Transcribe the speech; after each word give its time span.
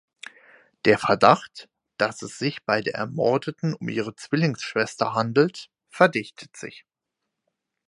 Der 0.85 0.97
Verdacht, 0.97 1.69
dass 1.97 2.23
es 2.23 2.39
sich 2.39 2.65
bei 2.65 2.81
der 2.81 2.95
Ermordeten 2.95 3.75
um 3.75 3.87
ihre 3.87 4.15
Zwillingsschwester 4.15 5.13
handelt, 5.13 5.69
verdichtet 5.91 6.57
sich. 6.57 6.87